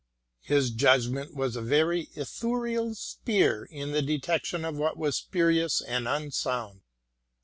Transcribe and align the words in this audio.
His 0.41 0.71
judgment 0.71 1.35
was 1.35 1.55
a 1.55 1.61
very 1.61 2.07
Ithuriel's 2.15 2.99
spear 2.99 3.65
in 3.65 3.91
the 3.91 4.01
detection 4.01 4.65
of 4.65 4.75
what 4.75 4.97
was 4.97 5.17
spurious 5.17 5.79
and 5.79 6.07
unsound. 6.07 6.81